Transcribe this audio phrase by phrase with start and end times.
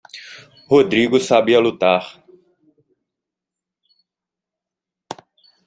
[0.67, 2.01] Rodrigo sabia lutar.